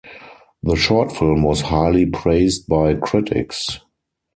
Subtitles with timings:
[0.63, 3.81] The short film was highly praised by critics.